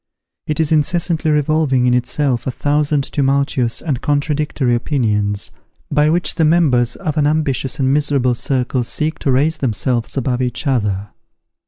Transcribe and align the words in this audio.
It 0.47 0.59
is 0.59 0.71
incessantly 0.71 1.29
revolving 1.29 1.85
in 1.85 1.93
itself 1.93 2.47
a 2.47 2.49
thousand 2.49 3.03
tumultuous 3.03 3.83
and 3.83 4.01
contradictory 4.01 4.73
opinions, 4.73 5.51
by 5.91 6.09
which 6.09 6.33
the 6.33 6.43
members 6.43 6.95
of 6.95 7.17
an 7.17 7.27
ambitious 7.27 7.77
and 7.77 7.93
miserable 7.93 8.33
circle 8.33 8.83
seek 8.83 9.19
to 9.19 9.31
raise 9.31 9.57
themselves 9.57 10.17
above 10.17 10.41
each 10.41 10.65
other. 10.65 11.09